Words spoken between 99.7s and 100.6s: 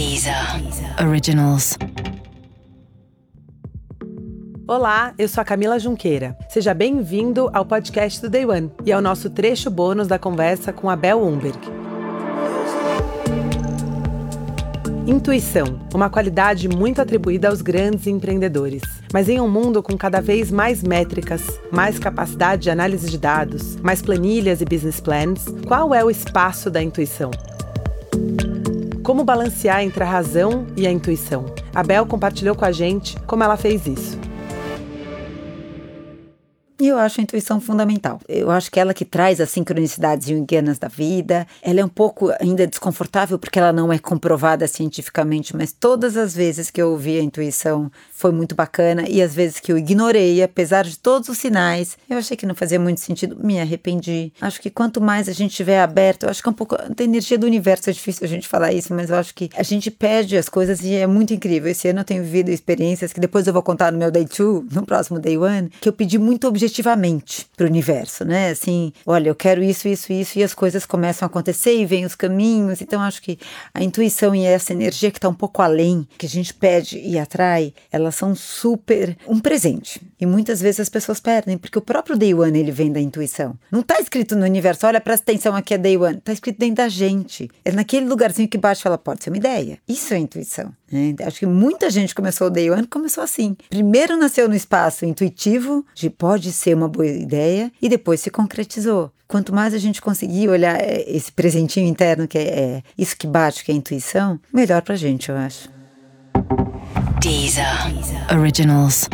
a gente conseguir